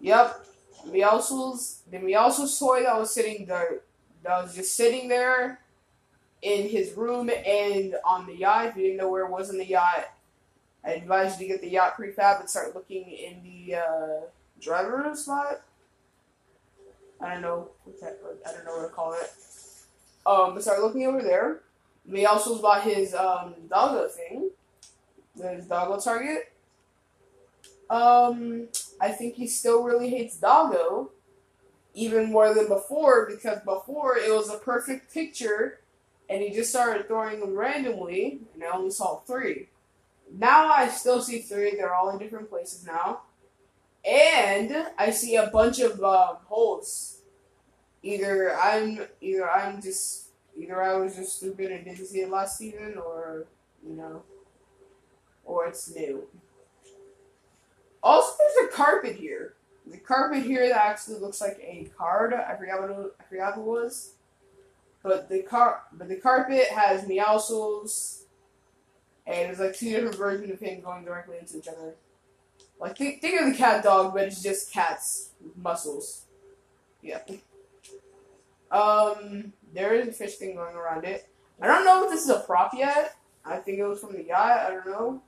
[0.00, 0.46] Yep,
[0.88, 3.80] Meowscles, the Meowscles toy that was sitting there,
[4.22, 5.61] that was just sitting there
[6.42, 8.66] in his room and on the yacht.
[8.66, 10.08] If you didn't know where it was in the yacht,
[10.84, 14.20] I advise you to get the yacht prefab and start looking in the uh,
[14.60, 15.62] driver room spot.
[17.20, 17.68] I don't know
[18.02, 19.32] I don't know what to call it.
[20.26, 21.60] Um, but start looking over there.
[22.08, 24.50] Meowscles bought his um, doggo thing,
[25.40, 26.52] his doggo target.
[27.88, 28.68] Um,
[29.00, 31.10] I think he still really hates Doggo
[31.94, 35.80] even more than before because before it was a perfect picture
[36.28, 39.68] and he just started throwing them randomly and I only saw three.
[40.34, 41.74] Now I still see three.
[41.76, 43.22] They're all in different places now.
[44.04, 47.18] And I see a bunch of um, holes.
[48.02, 52.58] Either I'm either I'm just either I was just stupid and didn't see it last
[52.58, 53.46] season or
[53.86, 54.22] you know
[55.44, 56.26] or it's new.
[58.02, 59.54] Also, there's a carpet here.
[59.86, 62.34] The carpet here that actually looks like a card.
[62.34, 64.12] I forgot what it, I forgot what it was.
[65.02, 68.22] But the car, but the carpet has Meowscles,
[69.26, 71.94] and there's like two different versions of him going directly into each other.
[72.78, 76.26] Like think, think of the cat dog, but it's just cats with muscles.
[77.00, 77.20] Yeah.
[78.70, 81.28] Um, there is a fish thing going around it.
[81.60, 83.14] I don't know if this is a prop yet.
[83.44, 84.60] I think it was from the yacht.
[84.66, 85.22] I don't know.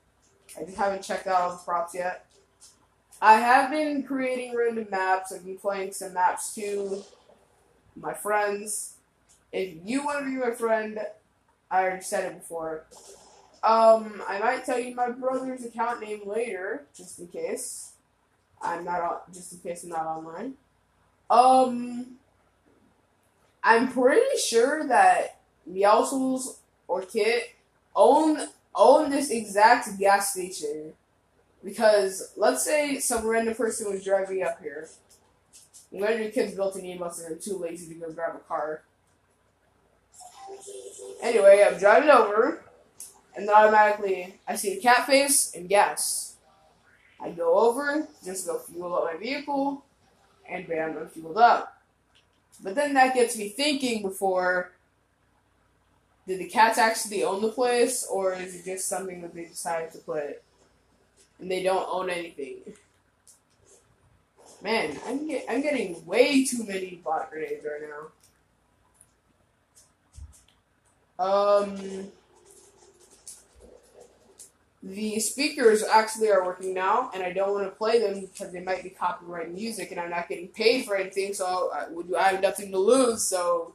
[0.59, 2.27] I just haven't checked out all the props yet.
[3.21, 5.33] I have been creating random maps.
[5.33, 7.03] I've been playing some maps too.
[7.97, 8.94] My friends.
[9.55, 10.99] If you want to be my friend,
[11.71, 12.87] I already said it before.
[13.63, 17.93] Um, I might tell you my brother's account name later, just in case.
[18.61, 20.55] I'm not on, just in case I'm not online.
[21.31, 22.17] Um,
[23.63, 25.39] I'm pretty sure that
[25.71, 26.57] Meowscles
[26.89, 27.55] or Kit
[27.95, 30.95] own own this exact gas station
[31.63, 34.89] because let's say some random person was driving up here.
[35.91, 38.39] One of your kids built an e-bus and they're too lazy to go grab a
[38.41, 38.83] car.
[41.23, 42.63] Anyway, I'm driving over,
[43.37, 46.37] and automatically I see a cat face and gas.
[47.21, 49.85] I go over, just go fuel up my vehicle,
[50.49, 51.81] and bam, I'm fueled up.
[52.63, 54.73] But then that gets me thinking before
[56.27, 59.93] did the cats actually own the place, or is it just something that they decided
[59.93, 60.43] to put
[61.39, 62.57] and they don't own anything.
[64.63, 68.09] Man, I'm get, I'm getting way too many bot grenades right now.
[71.19, 72.11] Um.
[74.83, 78.61] the speakers actually are working now, and I don't want to play them because they
[78.61, 81.33] might be copyright music, and I'm not getting paid for anything.
[81.33, 81.87] So I,
[82.19, 83.25] I have nothing to lose?
[83.27, 83.75] So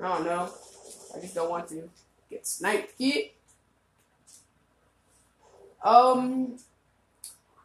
[0.00, 0.50] I don't know.
[1.16, 1.88] I just don't want to
[2.30, 2.92] get sniped.
[5.84, 6.58] Um,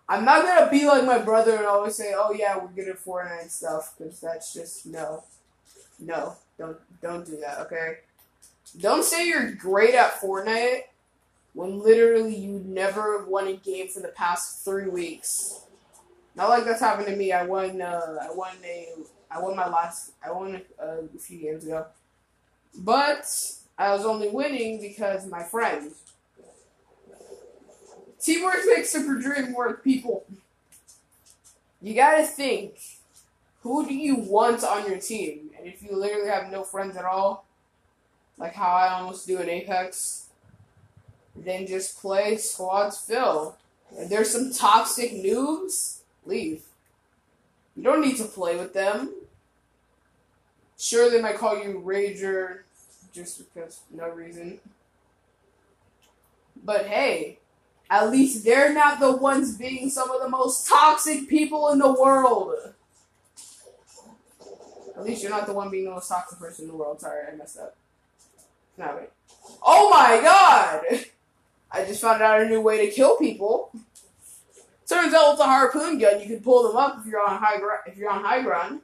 [0.09, 3.03] I'm not gonna be like my brother and always say, "Oh yeah, we're good at
[3.03, 5.23] Fortnite stuff," because that's just no,
[5.99, 7.59] no, don't don't do that.
[7.61, 7.99] Okay,
[8.79, 10.81] don't say you're great at Fortnite
[11.53, 15.61] when literally you never won a game for the past three weeks.
[16.35, 17.31] Not like that's happened to me.
[17.31, 17.81] I won.
[17.81, 18.89] Uh, I won a.
[19.31, 20.11] I won my last.
[20.23, 21.87] I won a, few games ago,
[22.77, 23.25] but
[23.77, 25.91] I was only winning because my friend.
[28.19, 30.25] Teamwork makes the dream work, people.
[31.81, 32.75] You gotta think.
[33.61, 35.49] Who do you want on your team?
[35.57, 37.46] And if you literally have no friends at all,
[38.37, 40.27] like how I almost do in Apex,
[41.35, 43.57] then just play squads fill.
[43.97, 46.63] If there's some toxic noobs, leave.
[47.75, 49.13] You don't need to play with them.
[50.77, 52.61] Sure, they might call you Rager
[53.13, 54.59] just because no reason.
[56.63, 57.39] But hey,
[57.89, 61.91] at least they're not the ones being some of the most toxic people in the
[61.91, 62.73] world.
[64.95, 66.99] At least you're not the one being the most toxic person in the world.
[66.99, 67.75] Sorry, I messed up.
[68.77, 69.09] No, wait.
[69.63, 71.05] Oh my god!
[71.71, 73.71] I just found out a new way to kill people.
[74.87, 77.59] Turns out with a harpoon gun, you can pull them up if you're on high
[77.59, 77.81] ground.
[77.87, 78.81] If you're on high ground,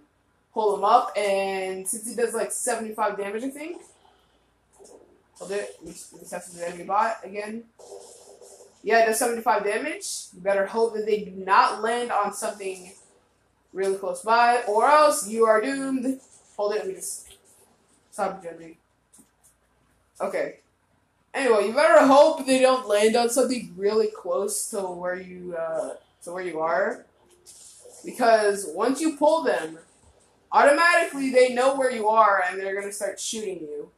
[0.54, 3.82] pull them up, and since it does like 75 damage, I think.
[5.36, 5.78] Hold it.
[5.82, 7.64] Let me test the enemy bot again.
[8.84, 10.06] Yeah, it does 75 damage.
[10.34, 12.92] You better hope that they do not land on something
[13.72, 16.20] really close by, or else you are doomed.
[16.58, 16.80] Hold it.
[16.80, 17.34] Let me just
[18.12, 18.76] stop judging.
[20.24, 20.60] Okay.
[21.34, 25.96] Anyway, you better hope they don't land on something really close to where you uh,
[26.24, 27.06] to where you are,
[28.06, 29.80] because once you pull them,
[30.52, 33.90] automatically they know where you are and they're gonna start shooting you.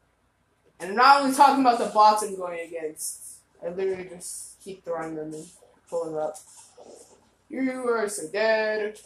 [0.79, 3.21] And I'm not only talking about the bots I'm going against.
[3.63, 5.45] I literally just keep throwing them and
[5.89, 6.37] pulling up.
[7.49, 8.99] You are so dead.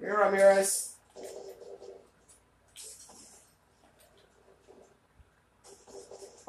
[0.00, 0.94] Ramirez.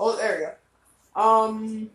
[0.03, 1.21] Oh, there we go.
[1.21, 1.91] Um.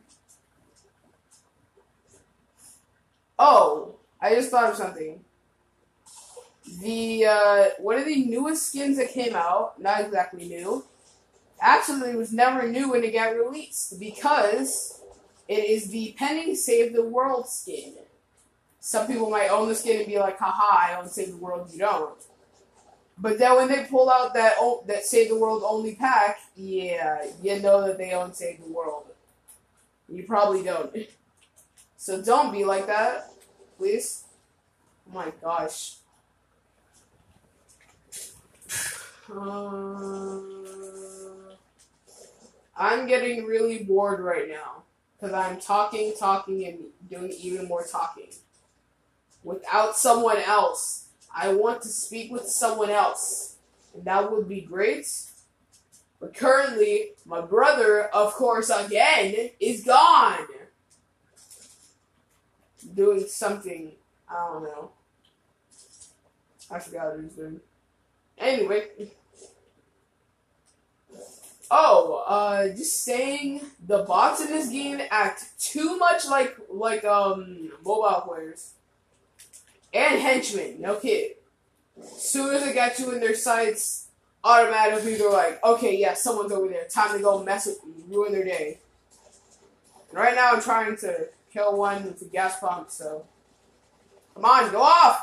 [3.37, 5.25] Oh, I just thought of something.
[6.81, 10.85] The uh, one of the newest skins that came out, not exactly new,
[11.61, 15.03] actually was never new when it got released because
[15.49, 17.95] it is the pending Save the World skin.
[18.79, 21.71] Some people might own the skin and be like, haha, I own Save the World,
[21.73, 22.15] you don't.
[23.19, 27.61] But then when they pull out that that Save the World only pack, yeah, you
[27.61, 29.07] know that they own Save the World.
[30.09, 30.95] You probably don't.
[31.97, 33.31] So don't be like that,
[33.79, 34.25] please.
[35.09, 35.97] Oh my gosh.
[39.33, 40.41] Uh,
[42.77, 44.83] I'm getting really bored right now
[45.19, 46.79] because I'm talking, talking, and
[47.11, 48.29] doing even more talking
[49.43, 51.06] without someone else.
[51.37, 53.57] I want to speak with someone else.
[53.95, 55.07] And that would be great.
[56.19, 60.47] But currently, my brother, of course, again, is gone.
[62.95, 63.93] Doing something.
[64.29, 64.91] I don't know.
[66.71, 67.61] I forgot what he was doing.
[68.39, 68.89] Anyway.
[71.71, 77.73] Oh, uh, just saying the bots in this game act too much like like um
[77.85, 78.75] mobile players
[79.93, 80.81] and henchmen.
[80.81, 81.33] No kid.
[82.01, 84.09] As soon as they get you in their sights,
[84.45, 86.87] automatically they're like, okay, yeah, someone's over there.
[86.89, 88.79] Time to go mess with ruin their day.
[90.11, 93.25] And right now I'm trying to kill one with a gas pump, so
[94.35, 95.23] come on, go off.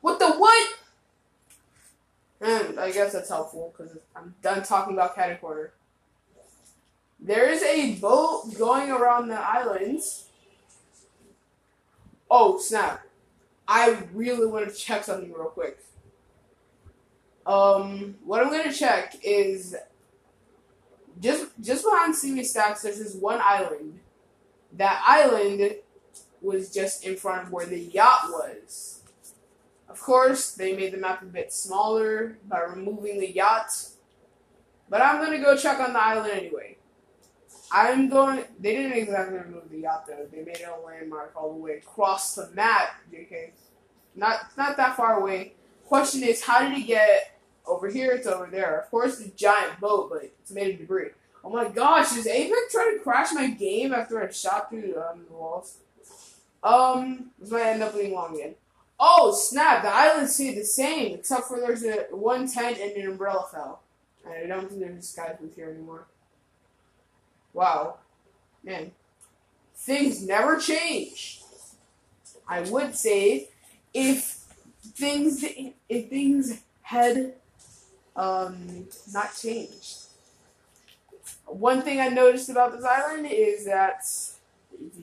[0.00, 0.74] What the what?
[2.40, 5.74] And I guess that's helpful because I'm done talking about Quarter.
[7.20, 10.24] There is a boat going around the islands
[12.30, 13.02] Oh, snap.
[13.66, 15.78] I really want to check something real quick.
[17.46, 19.74] Um, what I'm gonna check is
[21.20, 22.82] just just behind Steamy Stacks.
[22.82, 23.98] There's this one island.
[24.76, 25.76] That island
[26.40, 29.02] was just in front of where the yacht was.
[29.88, 33.70] Of course, they made the map a bit smaller by removing the yacht.
[34.88, 36.76] But I'm gonna go check on the island anyway.
[37.72, 38.44] I'm going.
[38.58, 40.26] They didn't exactly remove the yacht though.
[40.30, 43.00] They made a landmark all the way across the map.
[43.12, 43.50] JK,
[44.16, 45.54] not not that far away.
[45.86, 48.12] Question is, how did it get over here?
[48.12, 48.80] It's over there.
[48.80, 51.10] Of course, it's a giant boat, but it's made of debris.
[51.42, 55.24] Oh my gosh, is Apex trying to crash my game after I shot through um,
[55.28, 55.78] the walls?
[56.62, 58.54] Um, this might end up being long again.
[58.98, 63.12] Oh, snap, the islands stay the same, except for there's a one tent and an
[63.12, 63.80] umbrella fell.
[64.28, 66.06] I don't think there's a sky here anymore.
[67.52, 67.96] Wow.
[68.62, 68.92] Man.
[69.74, 71.42] Things never change.
[72.46, 73.48] I would say
[73.94, 74.44] if
[74.94, 75.44] things
[75.88, 77.34] if things had
[78.16, 79.98] um not changed.
[81.46, 84.04] One thing I noticed about this island is that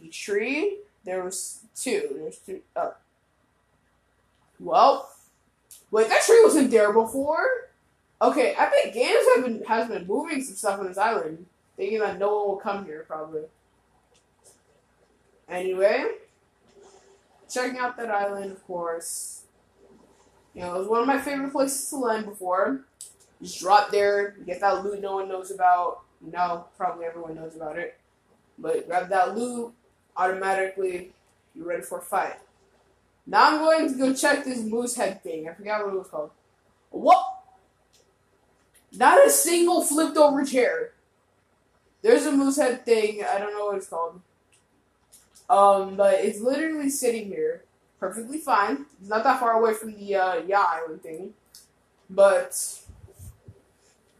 [0.01, 0.77] the tree
[1.07, 2.17] there was two.
[2.19, 2.61] There's two.
[2.75, 2.93] Oh.
[4.59, 5.09] Well,
[5.89, 7.69] wait, that tree wasn't there before.
[8.21, 11.45] Okay, Epic Games have been has been moving some stuff on this island,
[11.77, 13.43] thinking that no one will come here probably.
[15.47, 16.05] Anyway,
[17.49, 19.43] checking out that island, of course.
[20.53, 22.81] You know, it was one of my favorite places to land before.
[23.41, 26.01] Just drop there, get that loot no one knows about.
[26.19, 27.97] No, probably everyone knows about it.
[28.57, 29.71] But grab that loot,
[30.17, 31.11] automatically
[31.55, 32.37] you're ready for a fight.
[33.25, 35.47] Now I'm going to go check this moose head thing.
[35.47, 36.31] I forgot what it was called.
[36.89, 37.23] What?
[38.93, 40.93] Not a single flipped over chair.
[42.01, 43.23] There's a moose head thing.
[43.23, 44.21] I don't know what it's called.
[45.49, 47.63] Um, but it's literally sitting here,
[47.99, 48.85] perfectly fine.
[48.99, 51.33] It's not that far away from the uh, yeah island thing,
[52.09, 52.81] but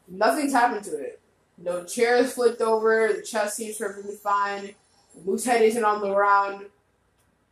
[0.08, 1.20] nothing's happened to it.
[1.58, 3.12] No chairs flipped over.
[3.14, 4.76] The chest seems perfectly fine.
[5.16, 6.66] The moose head isn't on the ground.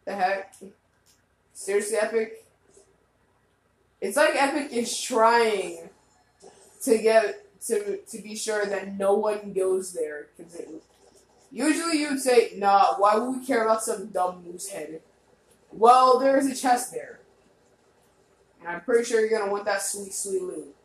[0.05, 0.55] The heck?
[1.53, 2.45] Seriously, Epic?
[3.99, 5.89] It's like Epic is trying
[6.83, 10.61] to get to to be sure that no one goes there because
[11.51, 15.01] usually you would say, "Nah, why would we care about some dumb moose head?"
[15.71, 17.19] Well, there's a chest there,
[18.59, 20.75] and I'm pretty sure you're gonna want that sweet, sweet loot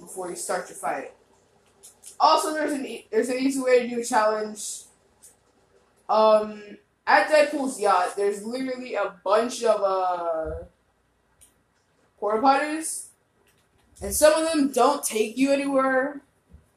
[0.00, 1.12] before you start your fight.
[2.18, 4.84] Also, there's an e- there's an easy way to do a challenge.
[6.08, 10.64] Um, at Deadpool's yacht, there's literally a bunch of uh
[12.18, 13.07] porta potties
[14.00, 16.22] and some of them don't take you anywhere.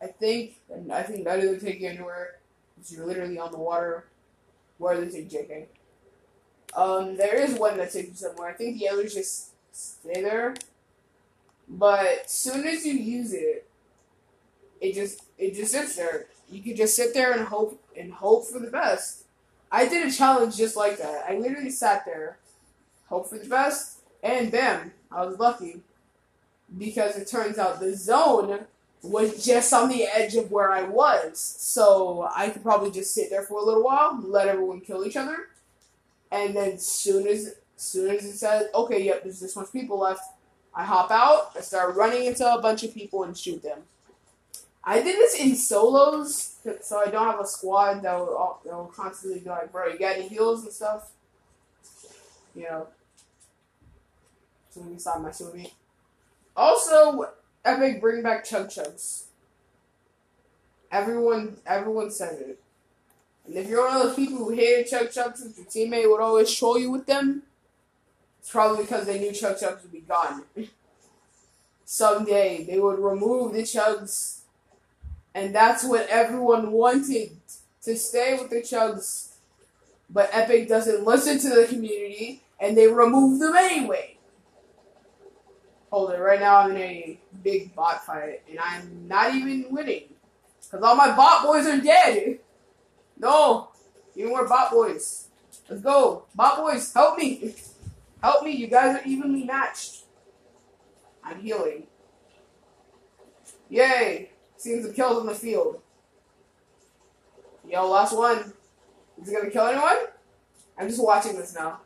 [0.01, 2.39] I think, and I think none of them take you anywhere
[2.75, 4.05] because you're literally on the water.
[4.77, 5.65] Where they take JK.
[6.75, 8.49] Um, there is one that takes you somewhere.
[8.49, 10.55] I think the others just stay there.
[11.69, 13.69] But soon as you use it,
[14.79, 16.25] it just it just sits there.
[16.49, 19.25] You can just sit there and hope and hope for the best.
[19.71, 21.25] I did a challenge just like that.
[21.29, 22.39] I literally sat there,
[23.07, 25.81] hope for the best, and bam, I was lucky
[26.77, 28.65] because it turns out the zone
[29.03, 31.39] was just on the edge of where I was.
[31.39, 35.17] So I could probably just sit there for a little while, let everyone kill each
[35.17, 35.49] other,
[36.31, 40.21] and then soon as soon as it says, okay, yep, there's this much people left,
[40.73, 43.79] I hop out, I start running into a bunch of people and shoot them.
[44.83, 48.91] I did this in solos, so I don't have a squad that will, that will
[48.95, 51.11] constantly be like, bro, you got any heals and stuff?
[52.55, 52.87] You know.
[54.69, 55.67] So we saw my swimming.
[56.55, 57.29] Also,
[57.63, 59.25] Epic bring back Chug Jugs.
[60.91, 62.59] Everyone, everyone says it.
[63.45, 66.53] And if you're one of those people who hated Chug Jugs, your teammate would always
[66.53, 67.43] troll you with them,
[68.39, 70.43] it's probably because they knew Chug Jugs would be gone.
[71.85, 74.39] Someday they would remove the Chugs,
[75.35, 77.31] and that's what everyone wanted
[77.83, 79.33] to stay with the Chugs.
[80.09, 84.17] But Epic doesn't listen to the community, and they remove them anyway.
[85.91, 86.19] Hold it.
[86.19, 90.05] Right now I'm in a big bot fight, and I'm not even winning.
[90.61, 92.39] Because all my bot boys are dead.
[93.17, 93.69] No.
[94.15, 95.27] Even more bot boys.
[95.69, 96.23] Let's go.
[96.33, 97.55] Bot boys, help me.
[98.23, 98.51] Help me.
[98.51, 100.03] You guys are evenly matched.
[101.23, 101.87] I'm healing.
[103.69, 104.29] Yay.
[104.57, 105.81] Seeing some kills on the field.
[107.67, 108.53] Yo, last one.
[109.21, 110.07] Is it going to kill anyone?
[110.77, 111.81] I'm just watching this now.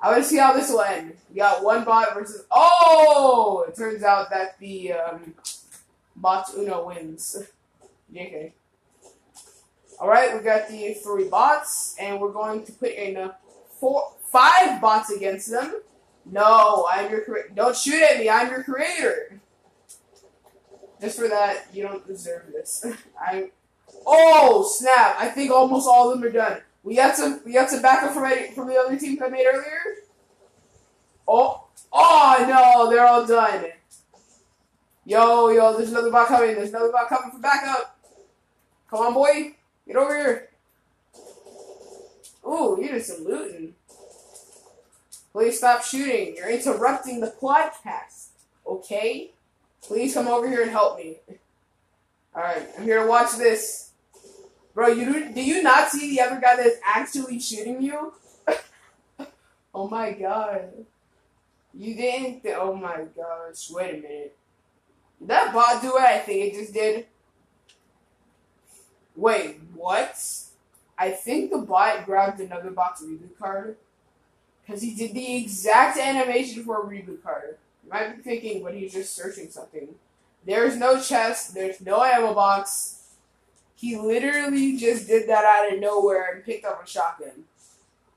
[0.00, 1.14] I want to see how this will end.
[1.30, 2.44] We got one bot versus.
[2.50, 3.64] Oh!
[3.68, 5.34] It turns out that the um,
[6.16, 7.36] bot Uno wins.
[8.14, 8.52] JK.
[10.00, 13.30] Alright, we got the three bots, and we're going to put in
[13.80, 15.80] four, five bots against them.
[16.24, 17.50] No, I'm your creator.
[17.54, 19.40] Don't shoot at me, I'm your creator.
[21.00, 22.86] Just for that, you don't deserve this.
[23.20, 23.50] I.
[24.06, 25.16] Oh, snap!
[25.18, 26.60] I think almost all of them are done.
[26.88, 27.42] We got some.
[27.44, 29.80] We got some backup from from the other team I made earlier.
[31.28, 32.90] Oh, oh no!
[32.90, 33.66] They're all done.
[35.04, 35.76] Yo, yo!
[35.76, 36.54] There's another bot coming.
[36.54, 37.98] There's another bot coming for backup.
[38.88, 39.54] Come on, boy!
[39.86, 40.48] Get over here.
[42.46, 43.74] Ooh, you did some looting.
[45.32, 46.36] Please stop shooting.
[46.36, 48.28] You're interrupting the podcast.
[48.66, 49.32] Okay?
[49.82, 51.16] Please come over here and help me.
[52.34, 53.87] Alright, I'm here to watch this.
[54.78, 58.12] Bro, you do, do you not see the other guy that's actually shooting you?
[59.74, 60.70] oh my god.
[61.74, 62.44] You didn't?
[62.44, 63.70] Th- oh my gosh.
[63.72, 64.36] Wait a minute.
[65.18, 67.06] Did that bot do what I think it just did?
[69.16, 70.16] Wait, what?
[70.96, 73.76] I think the bot grabbed another bot's reboot card.
[74.64, 77.58] Because he did the exact animation for a reboot card.
[77.82, 79.88] You might be thinking, but he's just searching something.
[80.46, 82.97] There's no chest, there's no ammo box.
[83.78, 87.44] He literally just did that out of nowhere and picked up a shotgun.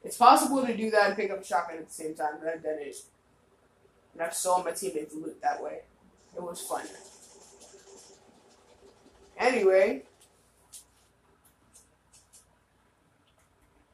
[0.04, 2.52] It's possible to do that and pick up a shotgun at the same time, but
[2.52, 2.96] I've done it.
[4.14, 5.82] And I've saw my teammates loot that way.
[6.36, 6.82] It was fun.
[9.38, 10.02] Anyway.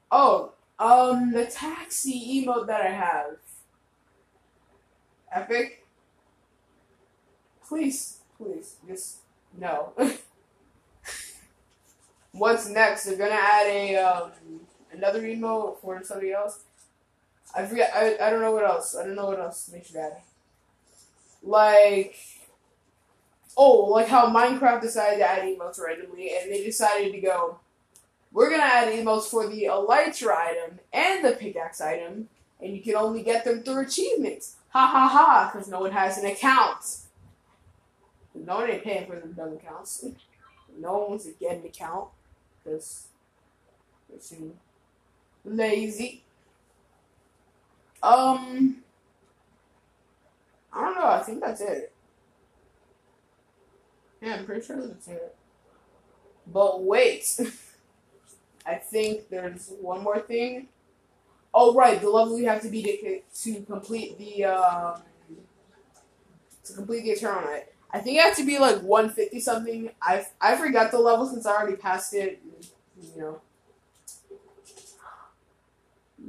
[0.09, 3.36] Oh, um, the taxi emote that I have.
[5.34, 5.86] Epic.
[7.68, 9.18] Please, please, just
[9.59, 9.91] no.
[12.38, 13.06] What's next?
[13.06, 14.32] They're gonna add a um,
[14.92, 16.60] another emote for somebody else.
[17.56, 17.92] I forget.
[17.96, 18.96] I, I don't know what else.
[18.96, 20.18] I don't know what else they should add.
[21.42, 22.16] Like,
[23.56, 27.60] oh, like how Minecraft decided to add emotes randomly, and they decided to go.
[28.32, 32.30] We're gonna add emotes for the elytra item and the pickaxe item,
[32.62, 34.58] and you can only get them through achievements.
[34.70, 35.50] Ha ha ha!
[35.52, 36.98] Because no one has an account.
[38.36, 40.06] No one ain't paying for them dumb accounts.
[40.80, 42.10] No one wants to get an account
[42.68, 44.55] they're too
[45.45, 46.24] lazy.
[48.03, 48.78] Um,
[50.72, 51.07] I don't know.
[51.07, 51.91] I think that's it.
[54.22, 55.36] Yeah, I'm pretty sure that's it.
[56.45, 57.39] But wait,
[58.65, 60.68] I think there's one more thing.
[61.53, 65.01] Oh right, the level you have to be it to complete the um,
[66.65, 67.65] to complete the Eternal Knight.
[67.92, 69.90] I think it has to be like 150 something.
[70.02, 72.42] I I forgot the level since I already passed it.
[73.02, 73.42] You know.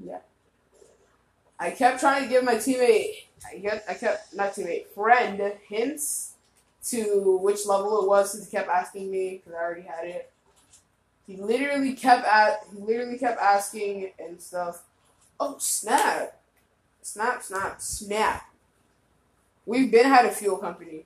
[0.04, 0.18] Yeah.
[1.58, 6.34] I kept trying to give my teammate, I kept, I kept not teammate, friend hints
[6.84, 10.30] to which level it was since he kept asking me because I already had it.
[11.26, 14.84] He literally kept at, he literally kept asking and stuff.
[15.40, 16.40] Oh snap,
[17.02, 18.44] snap, snap, snap.
[19.66, 21.04] We've been had a fuel company.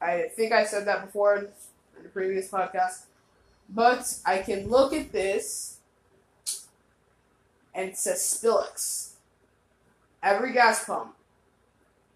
[0.00, 1.48] I think I said that before in
[2.02, 3.04] the previous podcast.
[3.68, 5.78] But I can look at this
[7.74, 9.12] and it says Spillix.
[10.22, 11.14] Every gas pump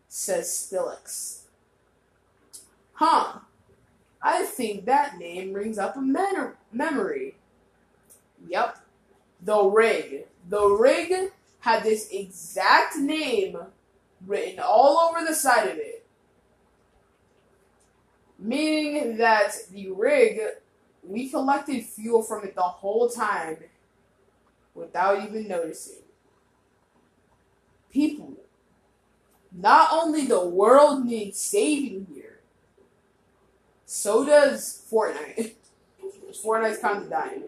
[0.08, 1.42] says Spillix.
[2.94, 3.40] Huh.
[4.20, 7.36] I think that name brings up a men- memory.
[8.48, 8.78] Yep.
[9.42, 10.26] The Rig.
[10.48, 13.58] The Rig had this exact name
[14.26, 15.97] written all over the side of it.
[18.38, 20.40] Meaning that the rig,
[21.02, 23.58] we collected fuel from it the whole time
[24.74, 26.02] without even noticing.
[27.90, 28.34] People,
[29.50, 32.38] not only the world needs saving here,
[33.86, 35.54] so does Fortnite.
[36.44, 37.44] Fortnite's kind of dying.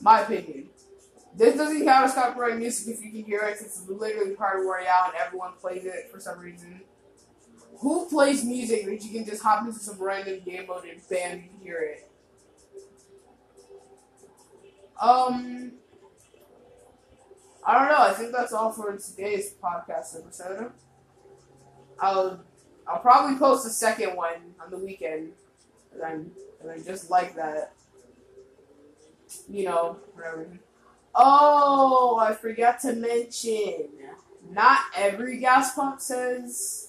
[0.00, 0.68] My opinion.
[1.34, 4.64] This doesn't count as copyright music if you can hear it, it's literally part of
[4.64, 6.80] Royale and everyone plays it for some reason.
[7.80, 11.38] Who plays music that you can just hop into some random game mode and bam,
[11.38, 12.10] you hear it?
[15.00, 15.72] Um,
[17.64, 18.02] I don't know.
[18.02, 20.72] I think that's all for today's podcast episode.
[22.00, 22.40] I'll
[22.86, 25.32] I'll probably post a second one on the weekend,
[25.92, 27.74] and I'm and I just like that.
[29.48, 30.58] You know, whatever.
[31.14, 33.88] Oh, I forgot to mention.
[34.50, 36.87] Not every gas pump says.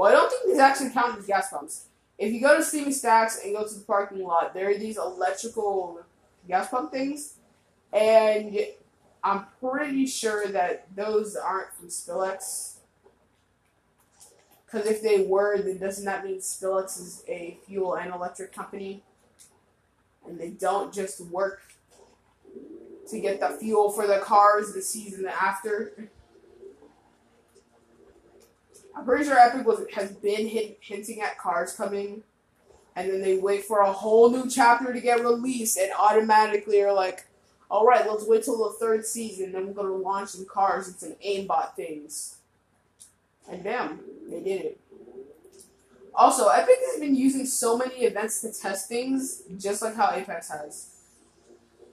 [0.00, 1.84] Well, I don't think these actually count as gas pumps.
[2.16, 4.96] If you go to Steamy Stacks and go to the parking lot, there are these
[4.96, 6.00] electrical
[6.48, 7.34] gas pump things,
[7.92, 8.60] and
[9.22, 12.76] I'm pretty sure that those aren't from Spillix.
[14.64, 19.02] Because if they were, then doesn't that mean Spillix is a fuel and electric company?
[20.26, 21.60] And they don't just work
[23.10, 26.08] to get the fuel for the cars the season after.
[28.96, 32.22] I'm pretty sure Epic was has been hint, hinting at cars coming,
[32.96, 36.92] and then they wait for a whole new chapter to get released, and automatically are
[36.92, 37.26] like,
[37.70, 40.96] "All right, let's wait till the third season, then we're gonna launch some cars and
[40.96, 42.36] some aimbot things."
[43.48, 44.80] And damn, they did it.
[46.14, 50.50] Also, Epic has been using so many events to test things, just like how Apex
[50.50, 50.90] has.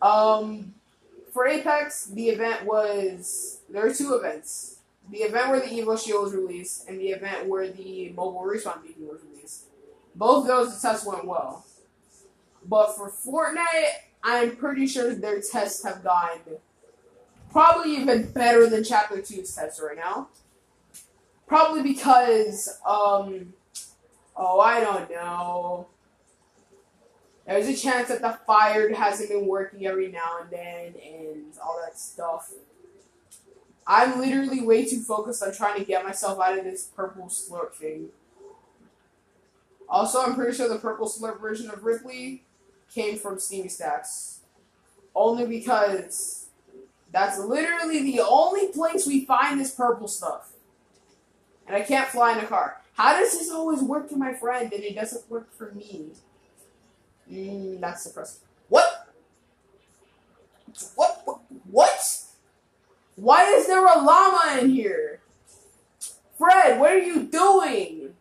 [0.01, 0.73] Um,
[1.31, 4.76] for Apex, the event was there are two events:
[5.11, 8.83] the event where the Evo Shield was released, and the event where the mobile respawn
[8.83, 9.65] beacon was released.
[10.15, 11.65] Both those tests went well.
[12.67, 13.91] But for Fortnite,
[14.23, 16.39] I'm pretty sure their tests have gone
[17.51, 20.27] probably even better than Chapter 2's tests right now.
[21.47, 23.53] Probably because, um,
[24.35, 25.87] oh, I don't know.
[27.45, 31.81] There's a chance that the fired hasn't been working every now and then and all
[31.83, 32.51] that stuff.
[33.87, 37.73] I'm literally way too focused on trying to get myself out of this purple slurp
[37.73, 38.09] thing.
[39.87, 42.41] Also, I'm pretty sure the purple slurp version of Rippley
[42.93, 44.41] came from Steamy Stacks.
[45.15, 46.47] Only because
[47.11, 50.51] that's literally the only place we find this purple stuff.
[51.65, 52.81] And I can't fly in a car.
[52.93, 56.07] How does this always work for my friend and it doesn't work for me?
[57.31, 58.41] Mm, that's depressing.
[58.67, 59.07] What?
[60.95, 61.41] What?
[61.69, 62.26] What?
[63.17, 65.21] Why is there a llama in here?
[66.37, 68.13] Fred, what are you doing?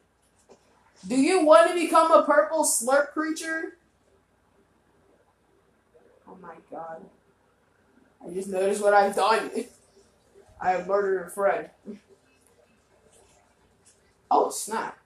[1.07, 3.76] Do you want to become a purple slurp creature?
[6.26, 7.05] Oh my god.
[8.26, 9.51] I just noticed what I've done.
[10.61, 11.70] I have murdered Fred.
[14.28, 14.99] Oh, snap.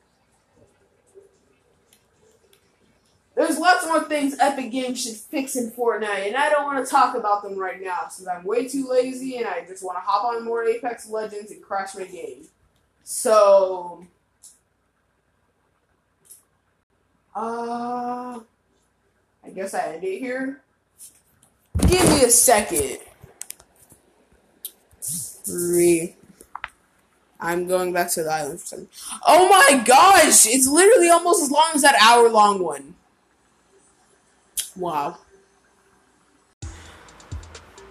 [3.40, 6.90] There's lots more things Epic Games should fix in Fortnite, and I don't want to
[6.90, 10.02] talk about them right now since I'm way too lazy and I just want to
[10.02, 12.44] hop on more Apex Legends and crash my game.
[13.02, 14.06] So,
[17.34, 18.40] uh,
[19.42, 20.60] I guess I end it here.
[21.86, 22.98] Give me a second.
[25.00, 26.14] Three.
[27.40, 28.60] I'm going back to the island.
[29.26, 30.46] Oh my gosh!
[30.46, 32.96] It's literally almost as long as that hour long one.
[34.80, 35.18] Wow.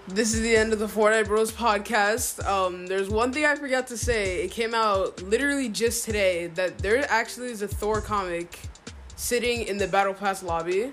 [0.08, 2.44] This is the end of the Fortnite Bros podcast.
[2.44, 4.44] Um, there's one thing I forgot to say.
[4.44, 8.60] It came out literally just today that there actually is a Thor comic
[9.16, 10.92] sitting in the Battle Pass lobby.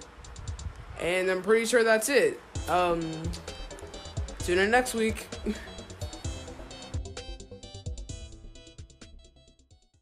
[1.00, 2.38] And I'm pretty sure that's it.
[2.68, 3.00] Um,
[4.40, 5.28] tune in next week.